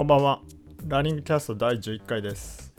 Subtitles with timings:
[0.00, 0.40] こんばんは。
[0.86, 2.72] ラーニングキャスト第11回です。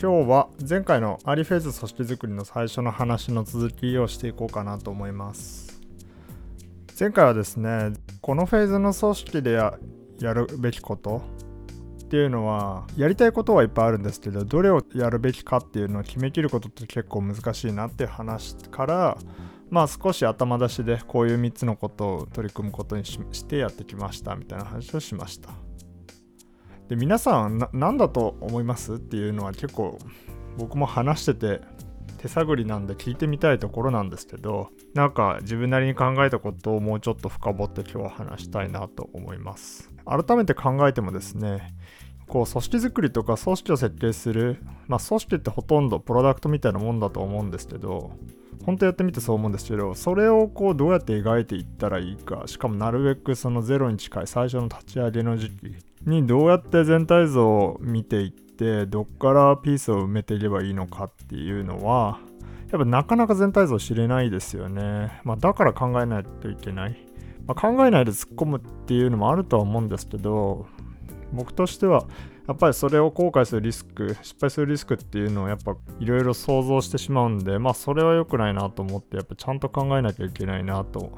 [0.00, 5.82] 今日は前回のアリフェーズ組織づくりの最初の話の続きをしていこうかなと思います。
[6.96, 9.72] 前回はですね、このフェーズの組織でや
[10.32, 11.22] るべきこと
[12.04, 19.18] っていうのは、やりたいことはいっぱいあるんですけど、どれをやるべきかっていうのを決めきることって結構難しいなっていう話から、
[19.70, 25.69] まあ少し頭出しでこういう3つのことを取り組むことにししてやってきましたみたいな話をしました。
[26.90, 28.94] で皆さん何だと思います？
[28.94, 29.96] っていうのは結構
[30.58, 31.60] 僕も話してて
[32.18, 39.88] 手探りなんで聞いてみたいところなんですけどなんか自分なりに考えたことをもうちょっと深掘って今日は話したいなと思います。
[40.04, 41.76] 改めて考えてもですね
[42.30, 48.12] こう組織づくりとか組織を設計するまあ組織ってほとんどプロダクトみたいなもんだと思うんですけど
[48.64, 55.74] 本当やってみてそう思うんですけどそれをこうどうやって描いていったらいいかしかもなるべくそのゼロに近い最初の立ち上げの時期
[56.06, 62.20] にどうやって全体像を見ていってどっからピースを埋めていけばいいのかっていうのは
[62.70, 66.96] やっぱなかなか全体像知れないですよね、まあ、だから考えないといけない、
[67.48, 70.66] まあ、考えないで突っ込むっていうのもあるとは思うんですけど
[71.32, 72.06] 僕としては
[72.50, 81.12] やっぱりそれを後悔するリスク失敗するリスクっていうのをやっぱいろいろ想像してしまうんでまあそれは良くないなと思ってやっぱちゃんと考えなきゃいけないなと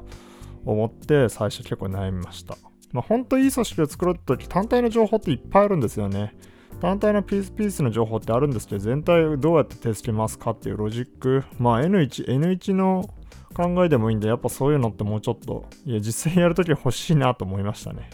[0.63, 2.55] 思って最初結構悩みました。
[2.91, 6.37] まあ本当いい組織を作ろうとき単体の情報っていっぱいあるんですよね。
[6.79, 11.43] 単体のピースピースの情報ってあるんですけど全体をどうやって手付けますかっていうロジック。
[11.57, 13.09] まあ N1、N1 の
[13.55, 18.11] 考えでもいいんでやっぱそういうのってもうちょっといや実際やるとき欲しいなと思いましたね。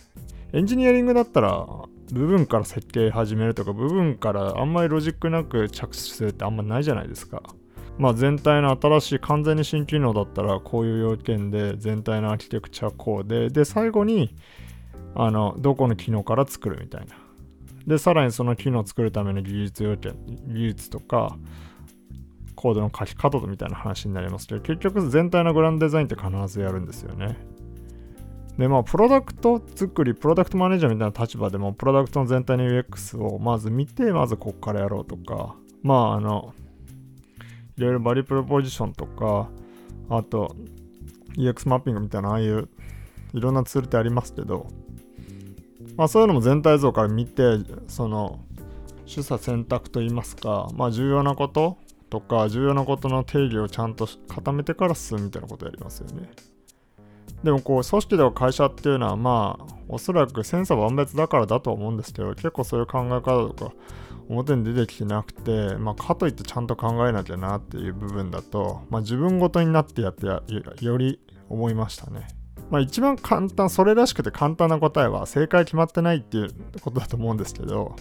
[0.52, 1.68] エンジニアリングだったら
[2.12, 7.44] 部分から設計始めるとか部分からあんまりロジックなく着手するってあんまないじゃないですか。
[8.00, 14.34] まあ全体の新しい完全に新機能だったらこういう要件で全体のアーキテクチャこうでで最後に
[15.16, 17.16] あのどこの機能から作るみたいな。
[17.86, 20.16] でさらにその機能を作るための技術要件
[20.48, 21.38] 技術とか
[22.56, 27.38] コードの書き方みたいな話になりますけど結局全体のグランドデザインって必ずやるんですよね。
[28.60, 36.54] でまあ、プロダクト作り、プロダクトマネージャーみたいな立場でも、プロダクトの全体の UX をまず見て、まずここからやろうとか、まあ、あの、
[37.78, 39.50] いろいろバリプロポジションとか、
[40.10, 40.58] あと、
[41.38, 42.68] EX マッピングみたいな、ああいう
[43.34, 44.68] いろんなツールってありますけど、
[45.96, 48.42] まあ、そういうのも全体像から見て、その、
[49.10, 51.78] 取捨選択といいますか、まあ、重要なこと
[52.10, 56.30] とか、重要なことの定義をちゃんと固めてから進むみたいなことやりますよね。
[57.44, 63.74] でもこう組織では会社っていうのはまあおそらく千差万別だからだと思うんですけど結構そういう考え方とか
[64.28, 70.28] 表に出てきてなくてまあかといってちゃんと考えなきゃなっていう部分だとまあ自分ごとになってやって
[70.86, 71.20] より
[71.50, 72.28] 思いましたね。
[72.70, 77.96] まあ一番簡単それらしくて簡単な答えは正解決まってないっていうことだと思うんですけど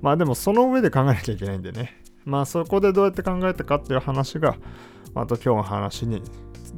[0.00, 4.56] まあでもその上で考えなきゃいけないんでねまあそこでどうやって考えたかっていう話が
[5.14, 6.22] また今日の話に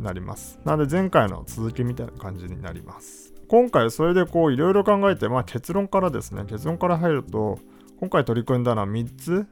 [0.03, 0.61] なります。
[0.65, 3.35] なので前回の続きみたいな感じになります。
[3.49, 7.59] 今回それでこういろいろ考えて、まあ結論からですね、結論から入ると、
[7.99, 9.47] 今回取り組んだのは3つ、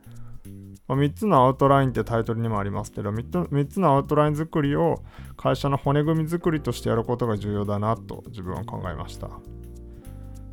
[0.87, 5.03] まあ、3つのアウトラインってタイトルにもありますけど3つ、3つのアウトライン作りを
[5.37, 9.29] 会社の骨組み作りとしてやることが重要だなと自分は考えました。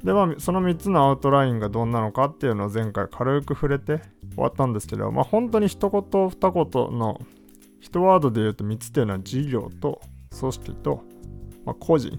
[0.03, 4.01] で、まあその3つのアウトラインがどんなのかっていうのを前回軽く触れて
[4.33, 7.21] 終わったんですけど、まあ本当に一言二言の
[7.83, 10.01] 一ワードで言うと3つっていうのは事業と
[10.39, 11.03] 組織と、
[11.65, 12.17] まあ、個人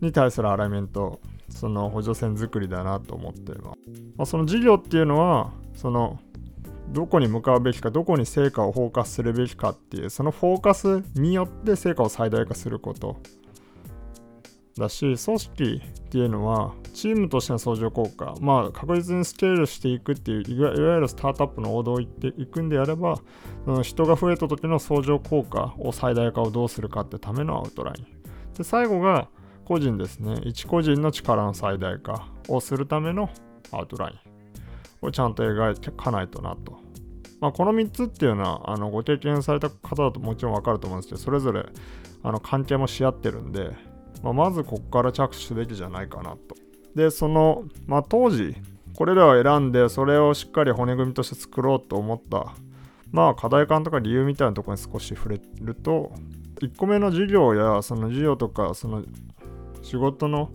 [0.00, 3.52] に対するアライメントその補助線作りだなと思って
[4.16, 6.18] まあ、その事業っていうのはその
[6.88, 13.18] どこに向かうべきかどこに成果をフォーカスするべきかっていうそのフォーカスによって成果を最大化すること。
[14.78, 23.18] だし組織っていうのはチームとしての相乗効果まあ確実にスケールしていくっていういわゆるスタートアップの王道を行っていくんであれば
[23.82, 28.06] 人が増えた時の相乗効果を最大化をどうするかってためのアウトライン。
[28.54, 29.28] で最後が
[29.64, 30.40] 個人ですね。
[30.44, 33.28] 一個人の力の最大化をするための
[33.72, 34.26] アウトライン。
[35.02, 36.78] をちゃんと描かないとなと。
[37.40, 41.66] まあ、この3つっていうのはあのご経験された方だともちろん分かると思うんですけどそれぞれ
[42.22, 43.72] あの関係もし合ってるんで
[44.22, 46.56] まあ、まずここから着手すべきじゃないかなと。
[46.94, 48.56] で、その、まあ、当時、
[48.94, 52.54] これらを選んで、それをしっかり骨組みとして作ろうと思った、
[53.12, 56.12] まあ、課題感とか理由みたいなところに少し触れると、
[56.62, 59.02] 1個目の授業や、その授業とか、その
[59.82, 60.50] 仕事の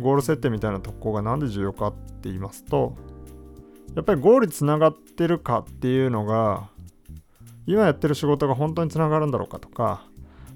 [0.00, 2.96] ゴール設定みたいなとこがなんで重要かって言いますと、
[3.94, 6.70] やっぱりゴールにつながってるかっていうのが、
[7.66, 10.04] 今やってる仕事が本当につながるんだろうかとか、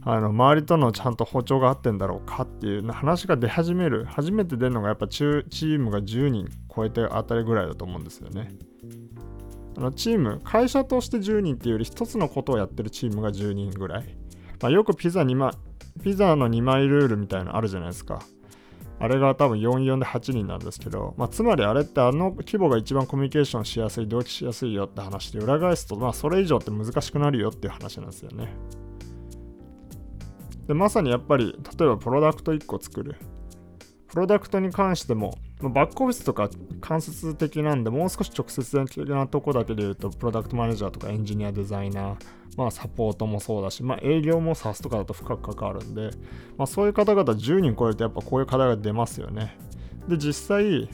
[0.04, 8.50] あの周りとのちゃんと歩調が合ってんだろうかっていう話が出始める初めて出るのがやっぱチームが10人超えてあたりぐらいだと思うんですよね。
[9.76, 14.16] あのチーム会社として10人っていうより1つのことをやってるチームが10人ぐらい、
[14.60, 15.52] まあ、よくピザ2枚
[16.02, 18.22] ピザの2枚ルールみたいなのあるじゃないですか。
[18.98, 28.54] あれが多分44で8人なんですけど、まあ、つまりあれってあの規模が一番コミュニケーションしやすい、同期しやすいよって話で裏返すと、まあ、それ以上って難しくなるよっていう話なんですよね。
[30.66, 33.16] で、まさにやっぱり、例えばプロダクト1個作る。
[34.08, 36.50] プロダクトに関しても、バックオフィスとか
[36.80, 42.16] 間接的なんで、もう少し直接的なとこだけで言うと、プロダクトマネージャーとかエンジニア、デザイナー、
[42.56, 46.10] まあ、サポートもそうだし、まあ、営業も SARS とかだと深く関わるんで、
[46.58, 49.56] まあ、そういう方々10人超えるとやっぱこういう課題が出ますよね。
[50.08, 50.90] で、実際、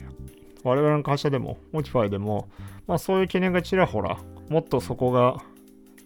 [0.63, 2.49] 我々の会社でも、Motify でも、
[2.87, 4.17] まあ、そういう懸念がちらほら、
[4.49, 5.43] もっとそこが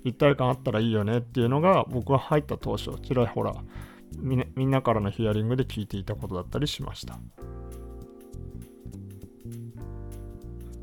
[0.04, 3.54] 一体感あったらいいよねっていうのが、僕は入った当初、ちらほら
[4.18, 7.20] み、んなからのヒアリングで聞いていたことだったりしました。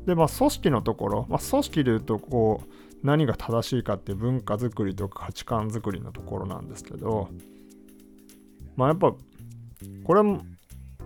[0.05, 2.71] で、まあ、組織のところ、まあ、組織で言うと、こう、
[3.03, 7.29] 何が正しいかって文化づくりとか価値観づくりのところなんですけど
[8.75, 9.13] まあやっぱ
[10.03, 10.43] これも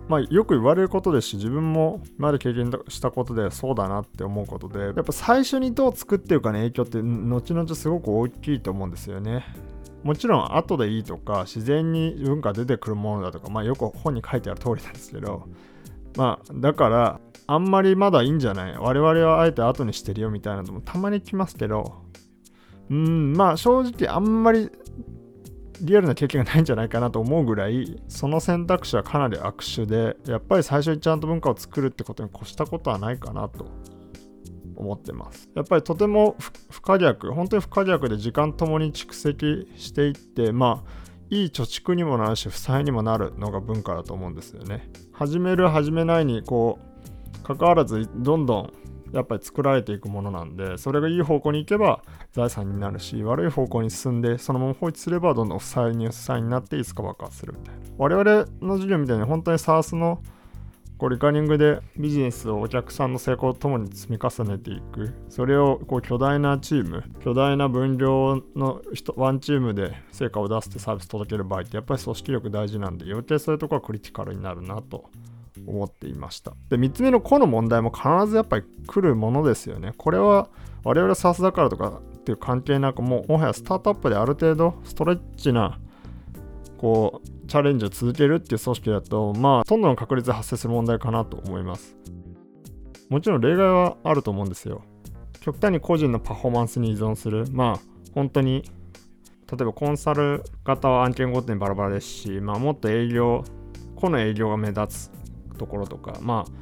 [0.08, 9.44] まあよく言われることですし自分も今まで経験したことでそうだなって思うことでやっぱ最初にどう作っていくかの影響って後々すごく大きいと思うんですよね。
[10.04, 15.48] もちろん後でいいとか自然に文化出てくるものだとかまあよく本に書いてある通りなんですけど
[16.16, 22.02] まあだからあんまりまだいいんじゃない我々はあえて後にしてるよみたいなのもたまに来ますけど、
[22.88, 24.70] うん、まあ正直あんまり
[25.80, 33.66] リアルな経験がないんじゃないかなと思うぐらい、その選択肢はかなり悪手で、やっぱり最初にちゃんと文化を作るってことに越したことはないかなと
[34.76, 35.48] 思ってます。
[35.54, 36.36] やっぱりとても
[36.70, 40.90] 不可逆、本当に不可逆で時間ともに蓄積していって、まあ、
[41.30, 44.88] いい貯蓄にもなるし、負債にもなるのが文化だと思うんですよね。
[45.12, 48.72] 始める、始めないに、こう、関わらずどんどん
[49.12, 57.80] やっぱり作られていくものなんでそれがいい方向に行けば財産になるし悪い方向に進んでそのまま放置すればどんどん負債に負債になっていつか爆発するみたいな。
[57.98, 60.22] 我々の授業みたいに本当に SARS の
[60.98, 65.12] こうリカニングでビジネスをお客さんの成功とともに積み重ねていく。
[65.28, 75.10] それをこう巨大なチーム巨大な分量の人ワンチームで成果を出してサービス届ける場合ってやっぱり組織力大事なんで余計そういうところはクリティカルになるなと。
[75.66, 76.54] 思っていました。
[76.68, 79.92] で、3つ目の個の問題も必ずやっぱり来るものですよね。
[79.96, 80.48] これは
[80.84, 85.78] 我々 SARS だからとかっていう関係なく、もうもはやスタートアップである程度ストレッチな
[86.78, 91.96] こうチャレンジを続けるっていう組織だと、まあ、ほとんどの確率で発生する問題かなと思います。
[93.08, 94.82] もちろん例外はあると思うんですよ。
[95.40, 97.44] 極端に個人のパフォーマンスに依存する。
[97.52, 97.80] まあ、
[98.14, 98.64] 本当に、
[99.48, 103.44] 例えばコンサル型は案件ごとにバラバラですし、まあ、もっと営業、
[103.94, 105.15] 個の営業が目立つ
[105.56, 106.52] ところとか、まあ、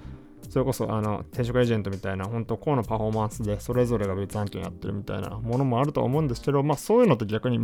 [0.49, 7.59] それこそあの転職エージェントみたいな、本当、こうのパフォーマンスでそれぞれが別案件やってるみたいなものもあるとは思うんですけど、まあ、そういうのって逆に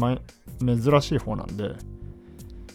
[0.61, 1.69] 珍しい方なんで、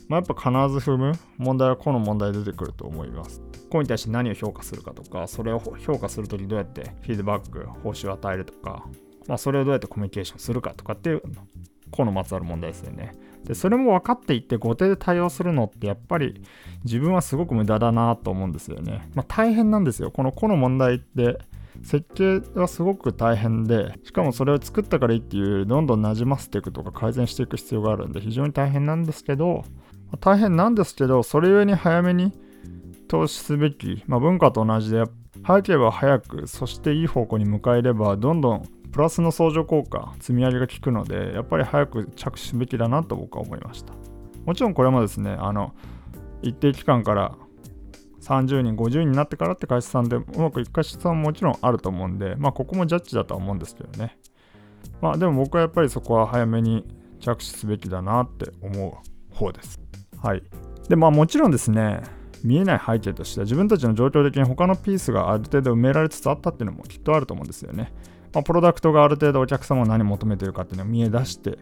[0.08, 0.50] まあ、やっぱ必
[0.80, 3.42] ず踏む問題はこの問題出てくると思います。
[3.70, 8.86] こうに対して何を評価するかとか、それを評価するときどうやってフィードバック、報酬を与えるとか、
[9.28, 11.24] まあ、それをどうやってコミュニケーションするかとかっていう、
[11.96, 13.14] このまつわる問題ですよね。
[13.44, 16.42] で、それも分かっていって後手で対応するのってやっぱり
[16.84, 19.08] 自分はすごく無駄だなと思うんですよね。
[19.14, 20.12] まあ大変なんですよ。
[20.12, 21.38] この個の問題って
[21.84, 29.64] 設計はすごく大変で、しかもそれを作ったからいいっていう、どんどんなじませていくとか改善していく必要があるんで、非常に大変なんですけど、
[30.20, 32.32] 大変なんですけど、それゆえに早めに
[33.08, 35.04] 投資すべき、まあ、文化と同じで、
[35.44, 43.92] 早ければ早く、そしていい方向に向かえれば、どんどんプラスの相乗効果、積み上げが効くので、やっぱり早く着手すべきだなと僕は思いました。
[44.46, 45.74] もちろんこれもですね、あの、
[46.42, 47.36] 一定期間から
[48.22, 54.18] 30人、50人になってからって会社さんでうまくいく会社さんももちろんあると思うんで、まあここもジャッジだとは思うんですけどね。
[55.02, 56.88] まあでも僕はやっぱりそこは早めに
[57.20, 59.02] 着手すべきだなって思
[59.34, 59.78] う方です。
[60.24, 60.44] はい。
[60.88, 62.02] で、まあもちろんですね、
[62.46, 67.92] 見えない背景としては自分たちの状況的に他のピースがある程度埋められつつあったっていうのもきっとあると思うんですよね。
[68.36, 71.58] まあ、プロダクトがある程度お客様が何求めてるかっていうのが見え出して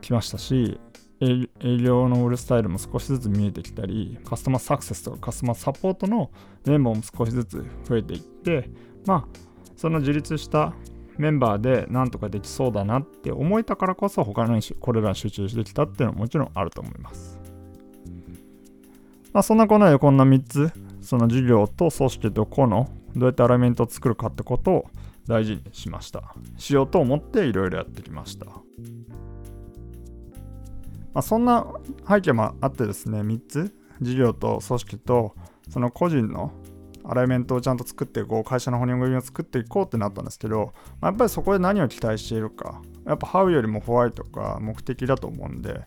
[0.00, 0.80] きましたし、
[1.20, 6.30] 営業の売るスタイルも少しずつ見えてきたり、カスタマーサクセスとかカスタマーサポートの
[6.64, 8.70] メンバーも少しずつ増えていって、
[9.04, 9.38] まあ、
[9.76, 10.72] その自立した
[11.18, 17.38] メンバーでなんとかできそうだなって思えたからこそ他のこれらに集中してきたっていうのはもちろんあると思います。
[19.34, 24.90] まあ、そんなこのでこんな3つ、その授業と組織と個のどうやってアライメントを作るかってことを
[25.26, 26.34] 大事にしました。
[26.56, 28.46] しようと思っていろいろやってきました。
[28.46, 28.62] ま
[31.20, 31.66] あ、そんな
[32.06, 35.34] 背景もあってですね、3つ、事業と組織と、
[35.70, 36.52] その個人の
[37.04, 45.82] アライメントをちゃんと作っていこう、会社の骨組みを作っていこうってなったんですけど、まあ、やっぱりそこで何を期待しているか、やっぱハウよりもホワイトが目的だと思うんで、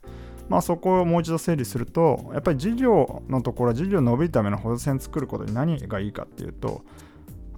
[0.48, 6.84] まあ、そこをもう一度整理すると、やっぱり事業のところは、事業伸びるための補助線作ることに何がいいかっていうと、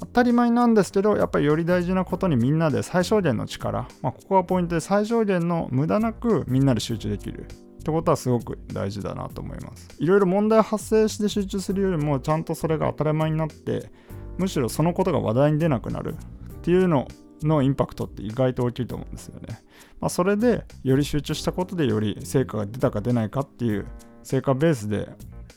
[0.02, 7.46] 当たり前なんですけど、やっぱりより大事なことにみんなで最小限の力、まあ、ここがポイントで最小限の無駄なくみんなで集中できる。
[7.82, 9.88] ってことはすごく大事だなと思います。
[9.98, 13.92] いろいろ問題発生して集中するよりもちゃんとそれが当たり前になって
[14.38, 17.08] むしろそのことが話題に出なくなるっていうの
[17.42, 19.62] のインパクトって意外と大きいと思うんですよね。
[20.00, 23.88] まあ、それでより集中したことでより成果が出たか出ないかっていう
[24.24, 25.10] 成果ベースで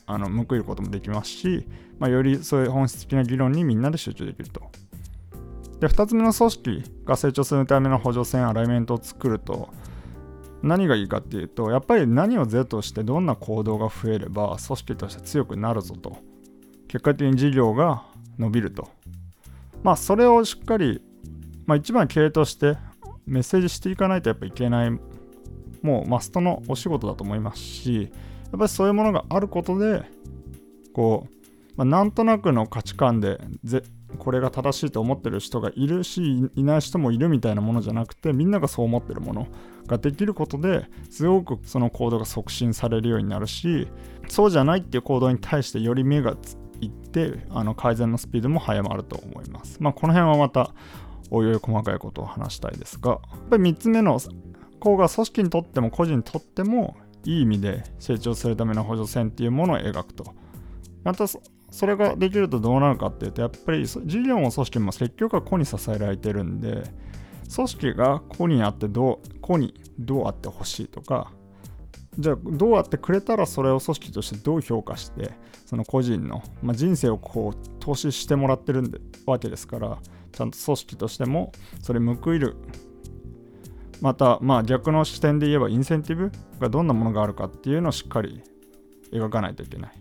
[0.07, 1.67] あの報いることもできますし、
[1.99, 4.61] まあ、よりそういう本質的な議論にみんなで集中できると。
[5.79, 9.69] で、2つ目の組織が成長するための補助線、アライメントを作ると、
[10.61, 16.17] 何がいいかっていうと、やっぱり何を是としてどんな行動が増えれば組織として強くなるぞと。
[16.87, 18.03] 結果的に事業が
[18.39, 18.89] 伸びると。
[19.83, 21.01] まあ、それをしっかり、
[21.65, 22.77] まあ、一番経営として
[23.27, 24.91] メッセージしていかないとやっぱいけない、
[25.81, 28.11] もうマストのお仕事だと思いますし、
[28.55, 30.03] っぱりそういうものがあることで
[30.93, 31.33] こう、
[31.75, 33.83] まあ、なんとなくの価値観でぜ
[34.17, 39.47] これが正しいと思ってる人がいるしいない人もいるみたいなものじゃなくてみんながそう思ってるもの
[39.87, 43.87] ができることですごくその行動が促進されるようになるし
[44.29, 46.35] そうじゃないっていう行動に対してより目が
[46.81, 49.77] いってあの改善のスピードも早まると思います。
[49.79, 50.71] まあ、この辺はまた
[51.31, 53.19] おいおい細かいことを話したいですがやっ
[53.49, 54.19] ぱり3つ目の
[54.79, 56.95] 方が組織にとっても個人にとっても
[57.25, 60.33] いい意味で成長するための補助線っていうものを描くと。
[61.03, 66.83] またそれができるとどうなるかっていうと、やっぱり事業も組織も積極が個に支えられてるんで、
[67.53, 71.31] 組織が個にあってどう、個にどうあってほしいとか、
[72.17, 75.31] じゃあどうあってくれたらそれを組織としてどう評価して、
[75.65, 79.99] その個人の、まあ、人生をこう投資してもらってるんでわけですから、
[80.31, 81.51] ちゃんと組織としても
[81.81, 82.55] それ報いる
[84.05, 88.43] また、まあ、逆の視点で言えばインセンティブがどんなものがあるかっていうのをしっかり
[89.11, 89.91] 描かないといけない。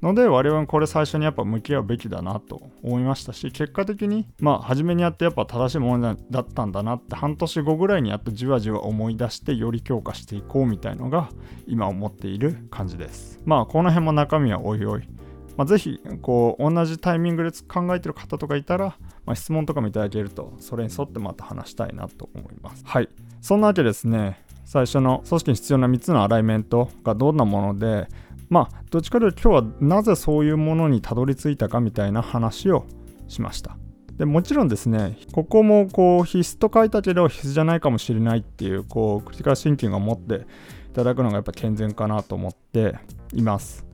[0.00, 11.28] ので我々これ最初にやっぱ向き合うべきだなと思いましたし結果的にまあ初めにやってやっぱ正しいものだったんだなって半年後ぐらいにやっとじわじわ思い出してより強化していこうみたいのが
[11.66, 15.02] 今思っている感じですまあこの辺も中身はおいおい
[15.56, 18.96] まあ、ぜひこう同じタイミングで考えてる方とかいたら、
[19.30, 22.82] まあ、質問とかもいただけるとそれに沿ってまた話したいなと思います。
[22.84, 23.08] はい。
[23.40, 28.08] そんなわけですね、最初の組織に必要な3つのアライメントがどんなもので、
[28.48, 32.86] まあ、どっちかというと今日はなぜそういうものにたどり着いたかみたいな話を
[33.28, 33.76] しました。
[34.16, 42.96] でもちろんですね、ここもこう必須と書いたけど必須じゃないかもしれないっていうこうクリティカルシンキングを持っていただくのがやっぱ健全かなと思って
[43.32, 43.86] います。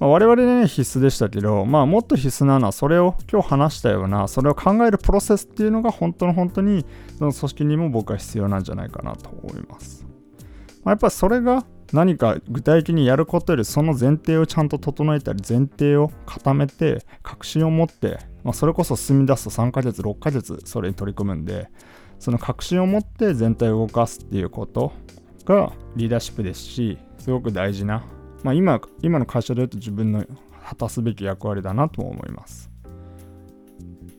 [0.00, 6.86] まあ、我々ね、必須でしたけど、まあ、もっと必須なのは、それを今日話したような、それを考えるプロセスっていうのが、本当の本当に、
[7.18, 10.06] その組織にも僕は必要なんじゃないかなと思います。
[10.84, 21.68] まあ、やっぱりそれが何か具体的にやることより、その前提をちゃんと整えたり、前提を固めて、確信を持って、まあ、それこそ進み出すと3ヶ月、6ヶ月、それに取り組むんで、
[22.18, 24.92] その確信を持って全体を動かすっていうこと
[25.44, 28.02] がリーダーシップですし、すごく大事な
[28.42, 30.24] まあ、今今の会社で言うと自分の
[30.64, 32.70] 果たすべき役割だなと思います。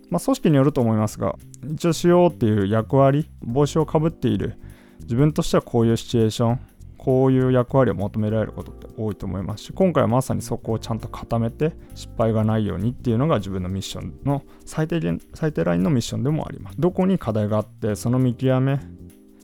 [0.09, 1.35] まあ、組織によると思いますが、
[1.71, 4.55] 一応しようっていう役割、帽子をかぶっている
[5.01, 6.59] 自分としてはこういうシチュエーション、
[6.97, 16.79] こういう役割を求められることって多いと思いますし、今回はまさにそこをちゃんと固めて失敗がないようにっていうのが自分のミッションの最低限、最低ラインのミッションでもあります。
[16.79, 18.79] どこに課題があって、その見極め、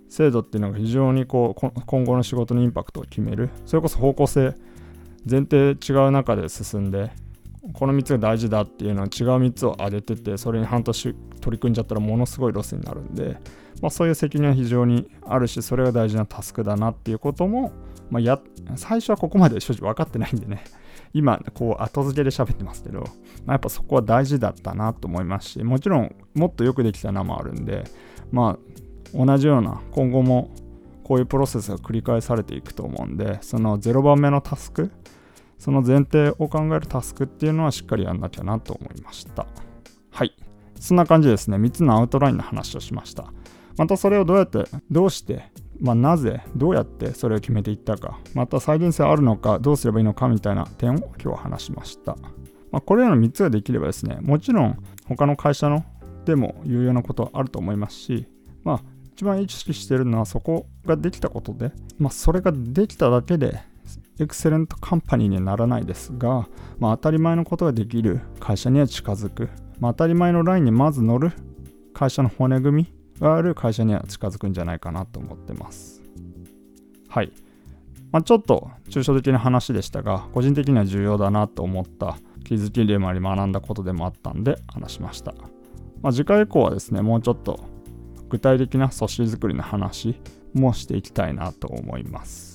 [0.10, 4.56] 制度っていうのが非常にこう今後の仕事のインパクトを決めるそれこそ方向性
[5.30, 7.12] 前提違う中で進んで
[7.74, 13.38] この3つが大事だっていうのは違う3つを挙げててそれに半年取り組んじゃったらものすごいロスになるんで、
[13.82, 17.72] まあ、そういう責任は非常にあるしそれが大事なタスクだなっていうことも、
[18.10, 18.40] まあ、や
[18.76, 20.64] 最初はここまで正直分かってないんでね。
[21.14, 27.86] 今こう後付けで喋ってますけど、まあ、やっぱそこは大事だったなと思いますしもちろんもっとよくできたなもあるんで
[28.32, 28.58] まあ
[29.14, 30.52] 同じような今後も
[31.04, 34.92] こういうプロセスが繰り返されていくと思うんでその0番目のタスク
[35.58, 39.48] その前提を考えるタスクっていうのはしっかりやんなきゃなと思いました。
[40.12, 40.34] はい。
[40.80, 43.32] そんな感じですね3つのアウトラインの話をしました。
[43.78, 52.16] またそれをどうやってどうしてまあ、なぜどうやってそれを決めていったかまた再現性あるのかどうすればいいのかみたいな点を今日は話しました、
[52.72, 55.86] まあ、これらの3つができればですねもちろん他の会社の
[56.26, 58.28] でも有用なことはあると思いますし
[58.64, 58.82] まあ
[59.14, 63.60] 一番意識してるのはそこができたことで、まあ、それができただけで
[64.20, 66.48] エクセレントカンパニーにはならないですが、
[66.80, 71.32] まあ、当たり前のことができる会社には近づく、まあ、当たり前のラインにまず乗る
[71.94, 76.02] 会社の骨組みがある会社には近づくんじゃないかなと思ってます。
[77.10, 77.32] はい。
[78.12, 85.34] まあ、ちょっと抽象的な話でしたが、個人的には重要だなと思った気づきでもあり学んだことでもあったんで話しました。
[86.02, 87.60] まあ、次回以降はですね、もうちょっと
[88.30, 90.20] 具体的な組織づくりの話
[90.54, 92.47] もしていきたいなと思います。